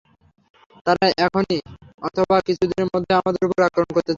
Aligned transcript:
তারা 0.85 1.05
এখনই 1.25 1.57
অথবা 2.01 2.35
কিছুদিনের 2.47 2.87
মধ্যেই 2.93 3.19
আমাদের 3.21 3.43
উপর 3.47 3.59
আক্রমণ 3.63 3.89
করতে 3.89 3.99
চায়। 3.99 4.09